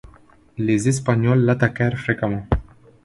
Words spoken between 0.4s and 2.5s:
Les Espagnols l'attaquèrent fréquemment.